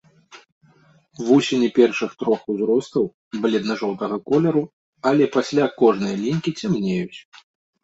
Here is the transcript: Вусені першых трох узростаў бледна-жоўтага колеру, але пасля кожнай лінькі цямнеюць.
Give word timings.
Вусені 1.27 1.67
першых 1.77 2.15
трох 2.23 2.39
узростаў 2.55 3.05
бледна-жоўтага 3.45 4.15
колеру, 4.33 4.65
але 5.13 5.31
пасля 5.39 5.71
кожнай 5.85 6.15
лінькі 6.25 6.59
цямнеюць. 6.59 7.19